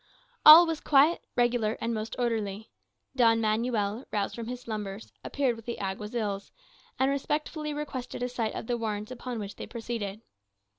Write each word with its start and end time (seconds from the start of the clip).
All 0.47 0.65
was 0.65 0.79
quiet, 0.81 1.21
regular, 1.35 1.73
and 1.79 1.93
most 1.93 2.15
orderly. 2.17 2.71
Don 3.15 3.39
Manuel, 3.39 4.05
roused 4.11 4.33
from 4.33 4.47
his 4.47 4.61
slumbers, 4.61 5.13
appeared 5.23 5.55
with 5.55 5.67
the 5.67 5.77
Alguazils, 5.79 6.51
and 6.97 7.11
respectfully 7.11 7.71
requested 7.71 8.23
a 8.23 8.27
sight 8.27 8.55
of 8.55 8.65
the 8.65 8.77
warrant 8.79 9.11
upon 9.11 9.37
which 9.37 9.57
they 9.57 9.67
proceeded. 9.67 10.21